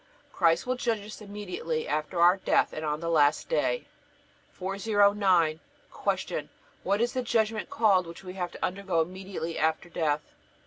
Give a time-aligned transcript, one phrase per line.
[0.33, 3.85] Christ will judge us immediately after our death, and on the last day.
[4.51, 5.59] 409.
[5.93, 6.49] Q.
[6.81, 10.21] What is the judgment called which we have to undergo immediately after death?